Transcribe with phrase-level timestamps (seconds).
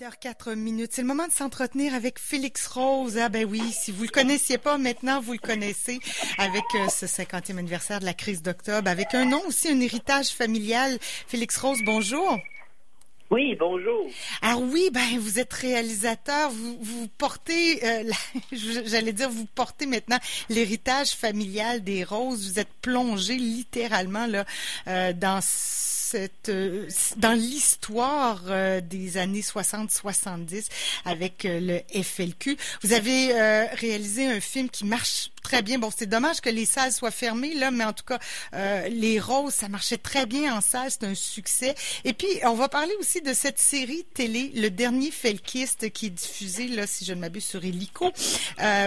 [0.00, 0.90] 8h04 minutes.
[0.92, 3.16] C'est le moment de s'entretenir avec Félix Rose.
[3.16, 6.00] Ah ben oui, si vous le connaissiez pas maintenant, vous le connaissez
[6.36, 10.28] avec euh, ce 50e anniversaire de la crise d'octobre, avec un nom aussi, un héritage
[10.28, 10.98] familial.
[11.00, 12.38] Félix Rose, bonjour.
[13.30, 14.06] Oui, bonjour.
[14.42, 18.10] Alors oui, ben vous êtes réalisateur, vous, vous portez, euh,
[18.52, 20.18] j'allais dire, vous portez maintenant
[20.50, 22.50] l'héritage familial des roses.
[22.50, 24.44] Vous êtes plongé littéralement là
[24.88, 25.40] euh, dans
[26.06, 30.66] cette, euh, dans l'histoire euh, des années 60-70
[31.04, 32.56] avec euh, le FLQ.
[32.82, 33.32] Vous avez
[33.72, 35.78] réalisé un film qui marche très bien.
[35.78, 38.18] Bon, c'est dommage que les salles soient fermées, là, mais en tout cas,
[38.88, 41.74] Les Roses, ça marchait très bien en salle, c'est un succès.
[42.04, 46.10] Et puis, on va parler aussi de cette série télé, Le Dernier Felkiste, qui est
[46.10, 48.12] diffusée, là, si je ne m'abuse, sur Helico.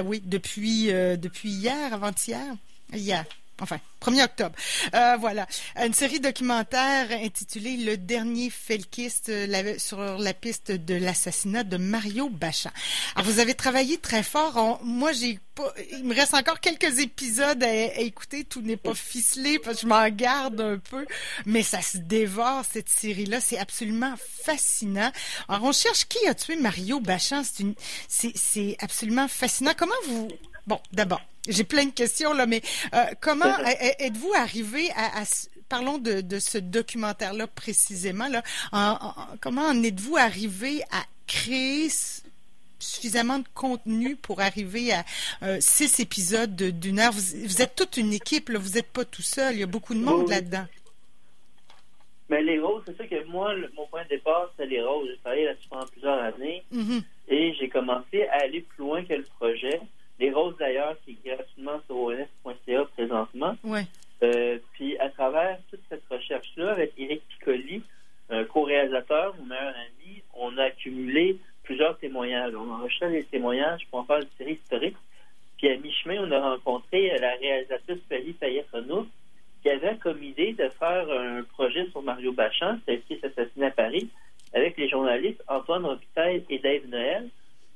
[0.05, 2.55] oui, depuis, depuis hier, avant-hier.
[2.93, 3.25] Hier.
[3.61, 4.55] Enfin, 1er octobre.
[4.93, 5.47] Euh, voilà.
[5.75, 12.29] Une série documentaire intitulée Le dernier Felkiste euh, sur la piste de l'assassinat de Mario
[12.29, 12.71] Bachan.
[13.15, 14.79] Alors, vous avez travaillé très fort.
[14.83, 18.45] moi, j'ai pas, il me reste encore quelques épisodes à, écouter.
[18.45, 21.05] Tout n'est pas ficelé parce que je m'en garde un peu.
[21.45, 23.41] Mais ça se dévore, cette série-là.
[23.41, 25.11] C'est absolument fascinant.
[25.47, 27.43] Alors, on cherche qui a tué Mario Bachan.
[27.43, 27.75] C'est une,
[28.07, 29.73] c'est absolument fascinant.
[29.77, 30.29] Comment vous,
[30.65, 32.61] bon, d'abord, j'ai plein de questions là, mais
[32.93, 33.57] euh, comment
[33.99, 35.23] êtes-vous arrivé à,
[35.67, 38.43] parlons de, ce documentaire-là précisément là,
[39.41, 41.89] comment en êtes-vous arrivé à créer
[42.79, 45.03] suffisamment de contenu pour arriver à
[45.43, 47.11] euh, six épisodes d'une heure?
[47.11, 49.93] Vous, êtes toute une équipe, là, vous n'êtes pas tout seul, il y a beaucoup
[49.93, 50.65] de monde là-dedans.
[52.29, 55.07] Mais les roses, c'est ça que moi, mon point de départ, c'est les roses.
[55.09, 57.01] J'ai travaillé là-dessus pendant plusieurs années mm-hmm.
[57.29, 59.81] et j'ai commencé à aller plus loin que le projet.
[60.19, 63.55] Les Roses, d'ailleurs, qui est gratuitement sur ONS.ca présentement.
[63.63, 63.85] Ouais.
[64.21, 67.83] Euh, puis, à travers toute cette recherche-là, avec Eric Piccoli,
[68.49, 72.53] co-réalisateur, mon meilleur ami, on a accumulé plusieurs témoignages.
[72.53, 74.97] On a enregistré des témoignages pour en faire une série historique.
[75.57, 79.07] Puis, à mi-chemin, on a rencontré la réalisatrice Paris Payet-Renaud,
[79.61, 83.67] qui avait comme idée de faire un projet sur Mario Bachan, celle qui s'est assassiné
[83.67, 84.09] à Paris,
[84.53, 87.29] avec les journalistes Antoine Robitaille et Dave Noël.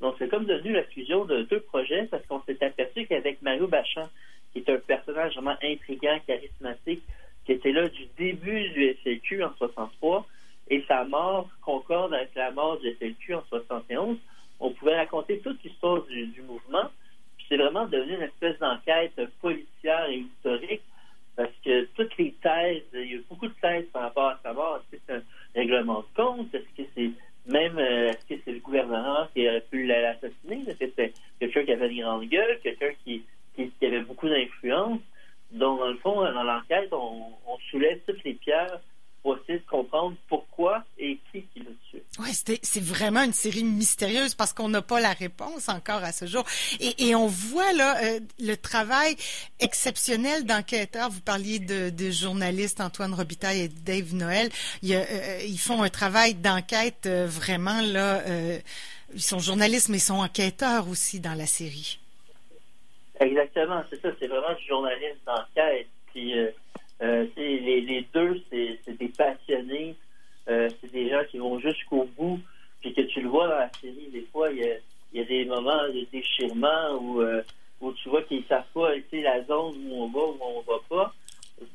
[0.03, 3.67] Donc, c'est comme devenu la fusion de deux projets parce qu'on s'est aperçu qu'avec Mario
[3.67, 4.09] Bachan,
[4.51, 7.03] qui est un personnage vraiment intriguant, charismatique,
[7.45, 10.27] qui était là du début du SLQ en 63,
[10.69, 14.17] et sa mort concorde avec la mort du SLQ en 71,
[14.59, 16.89] on pouvait raconter toute l'histoire du, mouvement.
[17.37, 20.83] Puis c'est vraiment devenu une espèce d'enquête policière et historique
[21.37, 24.39] parce que toutes les thèses, il y a eu beaucoup de thèses par rapport à
[24.43, 24.81] sa mort.
[24.81, 25.21] Est-ce que c'est un
[25.55, 26.53] règlement de compte?
[26.53, 27.11] Est-ce que c'est
[27.45, 28.11] même, euh,
[28.63, 30.63] gouvernement qui a pu l'assassiner?
[30.79, 33.23] C'est quelqu'un qui avait une grande gueule, quelqu'un qui,
[33.55, 34.99] qui, avait beaucoup d'influence?
[35.51, 38.79] Donc, dans le fond, dans l'enquête, on, on soulève toutes les pierres
[39.21, 42.03] pour essayer de comprendre pourquoi et qui qui l'a tué.
[42.19, 46.25] Oui, c'est vraiment une série mystérieuse parce qu'on n'a pas la réponse encore à ce
[46.25, 46.43] jour.
[46.79, 49.15] Et, on voit là euh, le travail
[49.59, 51.09] exceptionnel d'enquêteurs.
[51.09, 54.49] Vous parliez de, de, journalistes Antoine Robitaille et Dave Noël.
[54.81, 55.03] Il euh,
[55.47, 58.23] ils font un travail d'enquête euh, vraiment là.
[59.13, 61.99] ils sont journalistes mais ils sont enquêteurs aussi dans la série.
[63.19, 64.09] Exactement, c'est ça.
[64.19, 65.87] C'est vraiment du journalisme d'enquête.
[66.13, 66.33] Puis
[67.03, 69.95] euh, les, les, deux, c'est des passionnés.
[70.49, 72.39] Euh, c'est des gens qui vont jusqu'au bout.
[72.81, 74.75] Puis que tu le vois dans la série, des fois, il y a,
[75.13, 77.41] y a, des moments de déchirement où, euh,
[77.79, 80.61] où tu vois qu'ils ne savent pas la zone où on va ou où on
[80.61, 81.13] va pas.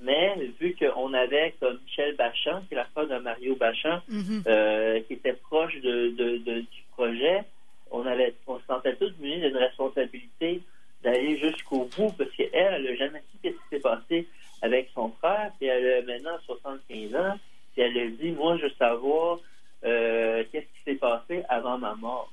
[0.02, 5.04] Mais vu qu'on avait comme Michel Bachand, qui est la femme de Mario Bachand, mm-hmm.
[5.06, 7.44] qui était proche de, de, du projet,
[7.90, 10.60] on avait on se sentait tous munis d'une responsabilité
[11.02, 14.26] d'aller jusqu'au bout parce qu'elle, elle n'a jamais su ce qui s'est passé
[14.62, 17.38] avec son frère, puis elle a maintenant 75 ans,
[17.78, 19.38] puis elle a dit, moi, je veux savoir
[19.84, 22.32] euh, qu'est-ce qui s'est passé avant ma mort.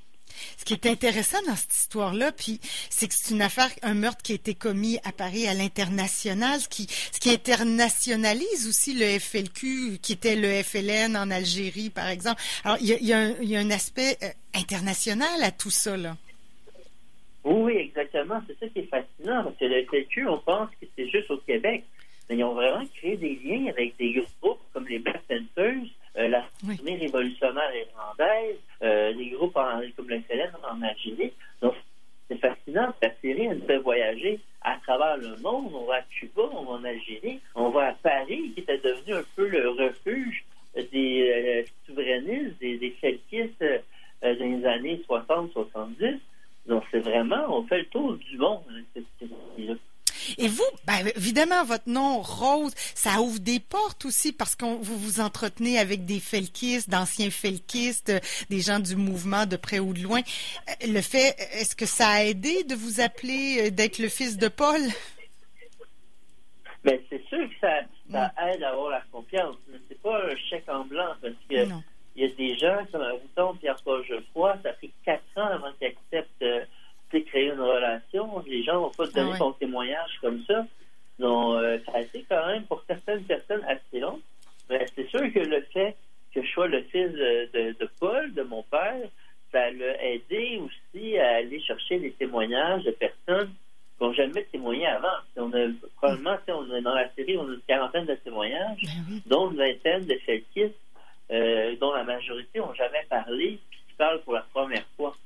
[0.56, 2.58] Ce qui est intéressant dans cette histoire-là, puis
[2.90, 6.58] c'est que c'est une affaire, un meurtre qui a été commis à Paris à l'international,
[6.58, 12.08] ce qui, ce qui internationalise aussi le FLQ, qui était le FLN en Algérie, par
[12.08, 12.42] exemple.
[12.64, 15.42] Alors, il y a, il y a, un, il y a un, aspect euh, international
[15.44, 16.16] à tout ça, là.
[17.44, 18.42] Oui, exactement.
[18.48, 21.36] C'est ça qui est fascinant, parce que le FLQ, on pense que c'est juste au
[21.38, 21.84] Québec
[22.28, 25.84] mais ils ont vraiment créé des liens avec des groupes comme les Black Panthers,
[26.16, 31.32] euh, la Armée révolutionnaire irlandaise, euh, des groupes comme le FLN en Algérie.
[31.60, 31.74] Donc,
[32.28, 32.92] c'est fascinant.
[33.02, 35.70] La série, elle nous fait voyager à travers le monde.
[35.74, 39.14] On va à Cuba, on va en Algérie, on va à Paris, qui était devenu
[39.14, 40.44] un peu le refuge
[40.92, 43.78] des euh, souverainistes, des, des felkistes euh,
[44.22, 46.18] dans les années 60-70.
[46.66, 48.62] Donc, c'est vraiment, on fait le tour du monde.
[50.38, 54.98] Et vous, ben, évidemment, votre nom, Rose, ça ouvre des portes aussi parce que vous
[54.98, 58.12] vous entretenez avec des felkistes, d'anciens felkistes,
[58.50, 60.20] des gens du mouvement de près ou de loin.
[60.86, 64.80] Le fait, est-ce que ça a aidé de vous appeler, d'être le fils de Paul?
[66.84, 67.80] Mais ben, c'est sûr que ça,
[68.12, 68.48] ça mm.
[68.48, 71.66] aide à avoir la confiance, mais c'est pas un chèque en blanc parce que
[72.16, 75.88] il y a des gens comme Mouton, Pierre-Paul Geoffroy, ça fait quatre ans avant qu'ils
[75.88, 76.42] acceptent
[77.24, 78.42] créer une relation.
[78.46, 80.66] Les gens vont pas te donner ah ton témoignage comme ça.
[81.18, 84.20] Donc, euh, ça a été quand même pour certaines personnes assez long.
[84.68, 85.96] Mais c'est sûr que le fait
[86.34, 89.08] que je sois le fils de, de, Paul, de mon père,
[89.52, 93.50] ça l'a aidé aussi à aller chercher des témoignages de personnes
[93.96, 95.08] qui n'ont jamais témoigné avant.
[95.36, 99.20] On a, probablement, on a, dans la série, on a une quarantaine de témoignages, ben
[99.24, 100.74] dont une vingtaine de felkistes
[101.30, 105.16] euh, dont la majorité n'ont jamais parlé, puis qui parlent pour la première fois.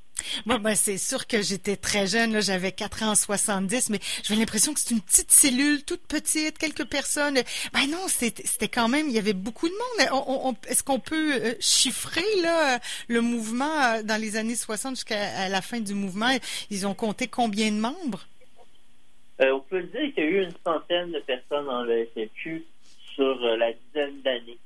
[0.45, 4.39] Moi, ben, c'est sûr que j'étais très jeune, j'avais 4 ans en 70, mais j'avais
[4.39, 7.39] l'impression que c'était une petite cellule, toute petite, quelques personnes.
[7.73, 10.55] Ben non, c'était quand même, il y avait beaucoup de monde.
[10.67, 15.61] Est-ce qu'on peut euh, chiffrer là, le mouvement euh, dans les années 60 jusqu'à la
[15.61, 16.35] fin du mouvement?
[16.69, 18.27] Ils ont compté combien de membres?
[19.43, 22.63] on peut dire qu'il y a eu une centaine de personnes dans le FFQ
[23.15, 24.59] sur la dizaine d'années.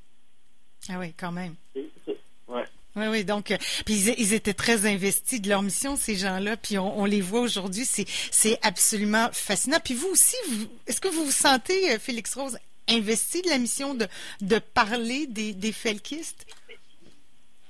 [0.90, 1.56] Ah oui, quand même.
[2.96, 3.08] Oui.
[3.08, 7.06] Oui, donc, euh, puis ils, étaient très investis de leur mission, ces gens-là, puis on,
[7.06, 9.78] les voit aujourd'hui, c'est, c'est absolument fascinant.
[9.84, 10.38] Puis vous aussi,
[10.88, 12.58] est-ce que vous vous sentez, euh, Félix Rose,
[12.90, 14.08] investi de la mission de,
[14.42, 16.46] de parler des, des felkistes?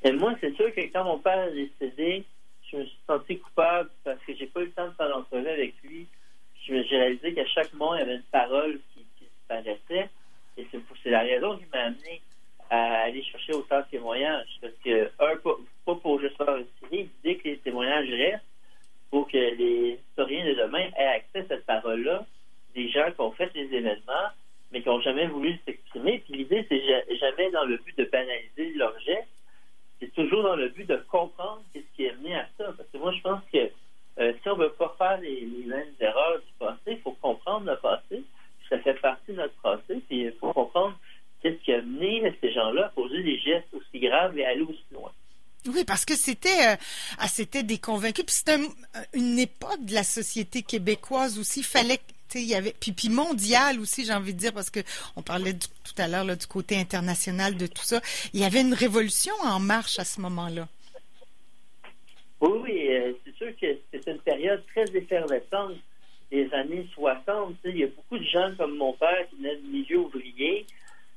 [0.03, 2.23] Et moi, c'est sûr que quand mon père est décédé,
[2.71, 5.47] je me suis senti coupable parce que j'ai pas eu le temps de faire l'entrevue
[5.47, 6.05] avec lui.
[6.67, 10.09] J'ai réalisé qu'à chaque mois, il y avait une parole qui, qui disparaissait.
[10.57, 12.21] Et c'est, c'est la raison qui m'a amené
[12.75, 14.57] à aller chercher autant de témoignages.
[14.61, 18.43] Parce que, un, pas, pour juste faire une série, l'idée que les témoignages restent
[19.09, 22.25] pour que les historiens de demain aient accès à cette parole-là,
[22.73, 24.29] des gens qui ont fait les événements,
[24.71, 26.19] mais qui n'ont jamais voulu s'exprimer.
[26.25, 29.29] Puis l'idée, c'est jamais dans le but de banaliser leur geste,
[29.99, 32.73] c'est toujours dans le but de comprendre ce qui est mené à ça.
[32.75, 33.69] Parce que moi, je pense que
[34.19, 37.15] euh, si on ne veut pas faire les, les, mêmes erreurs du passé, il faut
[37.21, 38.23] comprendre le passé.
[38.69, 40.01] Ça fait partie de notre passé.
[40.07, 40.97] Puis il faut comprendre
[41.45, 44.83] qu'est-ce qui a mené ces gens-là à poser des gestes aussi graves et aller aussi
[44.91, 45.11] loin?
[45.67, 46.75] Oui, parce que c'était euh,
[47.19, 48.25] ah, c'était des convaincus.
[48.25, 48.59] Puis c'était
[49.13, 51.61] une époque de la société québécoise aussi.
[51.61, 51.99] Fallait
[52.33, 54.81] il y avait puis, puis mondial aussi j'ai envie de dire parce que
[55.15, 58.01] on parlait tout à l'heure du côté international de tout ça
[58.33, 60.67] il y avait une révolution en marche à ce moment-là
[62.41, 65.77] oui oui euh, c'est sûr que c'est une période très effervescente
[66.29, 69.67] des années 60 il y a beaucoup de gens comme mon père qui venaient du
[69.67, 70.65] milieu ouvrier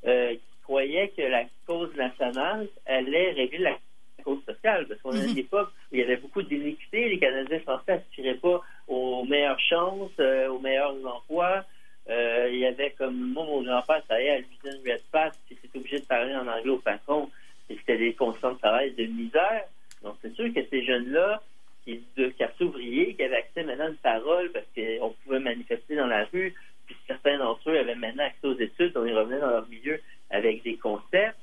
[0.07, 3.77] euh, qui croyaient que la cause nationale allait régler la
[4.25, 5.39] cause sociale, parce qu'on a une mhm.
[5.39, 10.11] époque où il y avait beaucoup d'iniquité, les Canadiens français n'aspiraient pas aux meilleures chances,
[10.21, 11.65] euh, aux meilleurs emplois.
[12.09, 15.79] Euh, il y avait comme moi, mon grand-père travaillait à l'usine Red Pass, qui était
[15.79, 17.31] obligé de parler en anglais au patron,
[17.69, 19.65] et c'était des conditions de travail de misère.
[20.03, 21.43] Donc c'est sûr que ces jeunes-là,
[21.85, 25.97] qui de quartier ouvrier, qui avaient accès maintenant à une parole parce qu'on pouvait manifester
[25.97, 26.55] dans la rue,
[27.29, 30.63] certains d'entre eux avaient maintenant accès aux études, donc ils revenaient dans leur milieu avec
[30.63, 31.37] des concepts.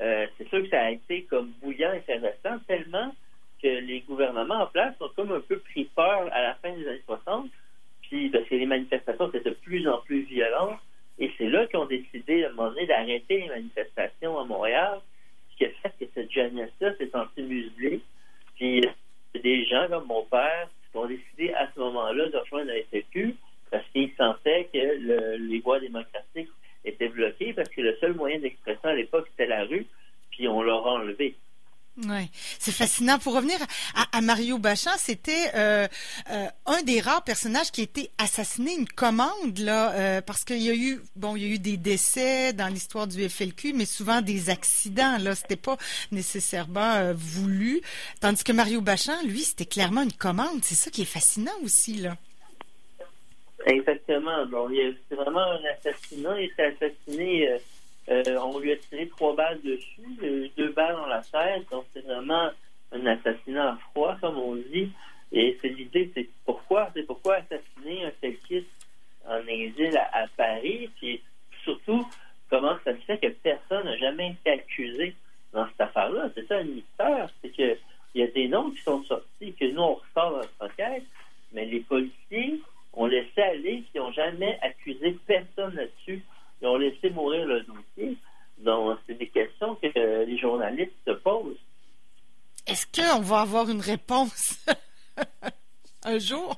[0.00, 3.14] Euh, c'est sûr que ça a été comme bouillant et intéressant tellement
[3.62, 6.86] que les gouvernements en place ont comme un peu pris peur à la fin des
[6.86, 7.48] années 60,
[8.02, 10.78] puis parce que les manifestations étaient de plus en plus violentes,
[11.18, 15.00] et c'est là qu'ils ont décidé à un moment donné d'arrêter les manifestations à Montréal,
[15.52, 18.00] ce qui a fait que cette jeunesse-là s'est sentie muselée,
[18.56, 18.82] puis
[19.42, 23.36] des gens comme mon père ont décidé à ce moment-là de rejoindre la SFQ,
[23.70, 26.50] parce qu'ils sentaient que les voies démocratiques
[26.84, 29.86] étaient bloquées parce que le seul moyen d'expression à l'époque, c'était la rue,
[30.30, 31.36] puis on leur a enlevé.
[32.04, 33.18] Oui, c'est fascinant.
[33.18, 33.56] Pour revenir
[34.12, 35.88] à, Mario Bachan, c'était euh,
[36.30, 40.60] euh, un des rares personnages qui a été assassiné, une commande là, euh, parce qu'il
[40.60, 43.86] y a eu, bon, il y a eu des décès dans l'histoire du FLQ, mais
[43.86, 45.16] souvent des accidents.
[45.16, 45.78] Là, c'était pas
[46.12, 47.80] nécessairement voulu,
[48.20, 50.62] tandis que Mario Bachan, lui, c'était clairement une commande.
[50.64, 52.18] C'est ça qui est fascinant aussi là.
[53.66, 54.46] Exactement.
[54.46, 54.70] Bon,
[55.08, 56.40] c'est vraiment un assassinat.
[56.40, 57.50] Il était assassiné.
[57.50, 57.58] Euh,
[58.08, 61.68] euh, on lui a tiré trois balles dessus, deux balles dans la tête.
[61.70, 62.50] Donc c'est vraiment
[62.92, 64.90] un assassinat à froid, comme on dit.
[65.32, 68.68] Et c'est l'idée, c'est pourquoi, c'est pourquoi assassiner un felkiste
[69.28, 71.20] en exil à, Paris, puis
[71.64, 72.06] surtout
[72.48, 75.16] comment ça se fait que personne n'a jamais été accusé
[75.52, 76.30] dans cette affaire-là?
[76.36, 77.76] C'est ça le mystère, c'est que
[78.14, 81.02] il y a des noms qui sont sortis que nous on ressort dans notre enquête,
[81.52, 82.60] mais les policiers
[82.96, 86.24] ont laissé aller, qui n'ont jamais accusé personne là-dessus.
[86.60, 88.16] Ils ont laissé mourir le dossier.
[88.58, 91.58] Donc, c'est des questions que les journalistes se posent.
[92.66, 94.64] Est-ce qu'on va avoir une réponse
[96.04, 96.56] un jour?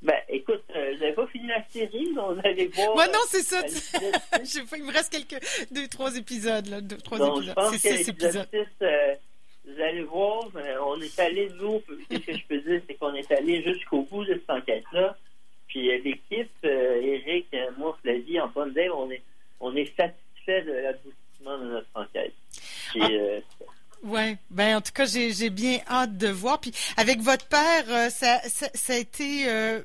[0.00, 2.94] Ben, écoute, euh, n'avez pas fini la série, donc vous allez voir.
[2.94, 3.58] Moi, non, c'est ça.
[3.58, 4.38] euh, pas,
[4.76, 5.42] il me reste quelques
[5.72, 8.48] deux, trois épisodes là, deux, trois Donc, je pense que six l'épisode épisodes.
[8.52, 9.14] 6, euh,
[9.68, 13.14] vous allez voir, euh, on est allé, nous, ce que je peux dire, c'est qu'on
[13.14, 15.16] est allé jusqu'au bout de cette enquête-là.
[15.68, 19.22] Puis euh, l'équipe, Eric, euh, moi, Flavie, Antoine, Dave, on est,
[19.60, 22.32] on est satisfait de l'aboutissement de notre enquête.
[22.90, 23.08] Puis, Ah.
[23.10, 23.40] euh,
[24.04, 26.60] Ouais, ben en tout cas j'ai j'ai bien hâte de voir.
[26.60, 29.80] Puis avec votre père, euh, ça, ça ça a été euh,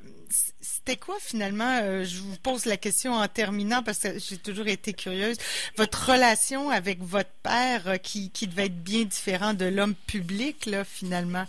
[0.85, 1.79] c'était quoi finalement?
[1.81, 5.37] Euh, Je vous pose la question en terminant parce que j'ai toujours été curieuse.
[5.77, 10.65] Votre relation avec votre père euh, qui qui devait être bien différent de l'homme public
[10.65, 11.45] là finalement?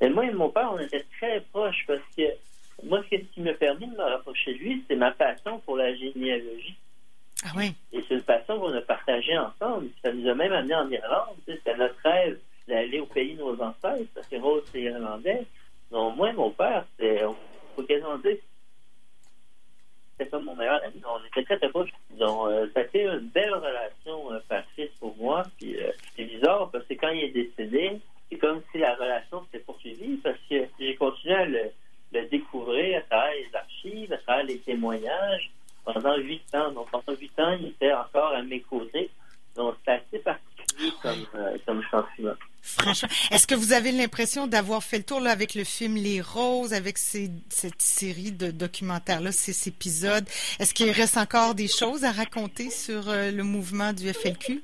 [0.00, 2.22] Et moi et mon père, on était très proches parce que
[2.82, 5.94] moi, ce qui m'a permis de me rapprocher de lui, c'est ma passion pour la
[5.94, 6.76] généalogie.
[7.44, 7.74] Ah oui.
[7.92, 9.88] Et c'est une passion qu'on a partagée ensemble.
[10.02, 11.36] Ça nous a même amené en Irlande.
[11.46, 15.44] C'était notre rêve d'aller au pays de nos ancêtres, parce que Rose, c'est irlandais.
[15.90, 17.36] Donc, moi et mon père, c'est, on
[17.74, 18.36] faut quasiment dire,
[20.12, 21.00] c'était comme mon meilleur ami.
[21.06, 21.90] On était très, très proches.
[22.10, 25.44] Donc, euh, ça a été une belle relation euh, père-fils pour moi.
[25.58, 28.00] Puis, euh, c'est bizarre, parce que quand il est décédé,
[28.30, 31.70] c'est comme si la relation s'était poursuivie, parce que j'ai continué à le,
[32.12, 35.50] le découvrir à travers les archives, à travers les témoignages
[35.84, 36.70] pendant huit ans.
[36.72, 39.10] Donc, pendant huit ans, il était encore à mes côtés.
[39.56, 42.34] Donc, c'est assez particulier comme, euh, comme sentiment.
[42.62, 46.20] Franchement, est-ce que vous avez l'impression d'avoir fait le tour là avec le film Les
[46.20, 50.24] Roses, avec ces, cette série de documentaires là, ces épisodes?
[50.58, 54.62] Est-ce qu'il reste encore des choses à raconter sur euh, le mouvement du FLQ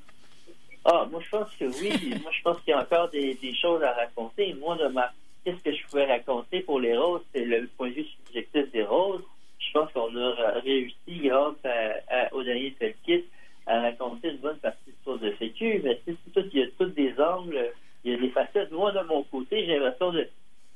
[0.84, 2.14] Ah, moi, je pense que oui.
[2.22, 4.54] moi, je pense qu'il y a encore des, des choses à raconter.
[4.54, 5.12] Moi, de ma,
[5.44, 7.22] qu'est-ce que je pouvais raconter pour les roses?
[7.34, 9.22] C'est le point de vue subjectif des roses.
[9.58, 13.24] Je pense qu'on a réussi, grâce à, à, au dernier Felkit,
[13.66, 15.80] à raconter une bonne partie de l'histoire de FQ.
[15.82, 17.72] Mais c'est tout, il y a tous des angles,
[18.06, 18.70] il y a des facettes.
[18.70, 20.12] Moi, de mon côté, j'ai l'impression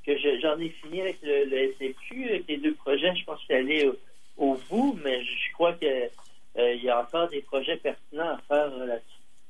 [0.04, 3.14] que je- j'en ai fini avec le, le SFQ, avec les deux projets.
[3.14, 3.90] Je pense que je suis allé
[4.36, 8.38] au, bout, mais je crois que euh, il y a encore des projets pertinents à
[8.48, 9.04] faire euh, là-dessus.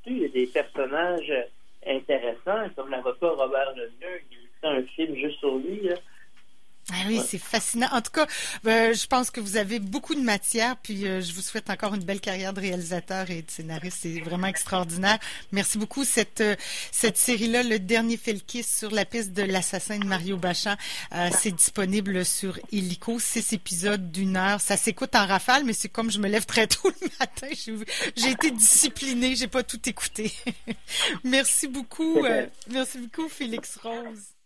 [0.07, 5.15] Il y a des personnages euh, intéressants, comme l'avocat Robert Lemieux, qui fait un film
[5.17, 5.89] juste sur lui.
[6.93, 7.25] Ah oui, Ouais.
[7.29, 7.89] c'est fascinant.
[7.93, 8.27] En tout cas,
[8.67, 11.95] euh, je pense que vous avez beaucoup de matière, puis euh, je vous souhaite encore
[11.95, 13.99] une belle carrière de réalisateur et de scénariste.
[14.03, 15.19] C'est vraiment extraordinaire.
[15.53, 16.05] Merci beaucoup.
[16.05, 16.57] Cette euh,
[16.91, 20.77] cette série-là, le dernier Felkis sur la piste de l'assassin de Mario Bachan,
[21.15, 23.19] euh, c'est disponible sur Illico.
[23.21, 24.61] Six épisodes d'une heure.
[24.61, 27.47] Ça s'écoute en rafale, mais c'est comme je me lève très tôt le matin.
[27.53, 27.75] J'ai
[28.17, 30.33] j'ai été disciplinée, j'ai pas tout écouté.
[31.25, 32.25] merci beaucoup.
[32.25, 34.40] euh, merci beaucoup, Félix Rose.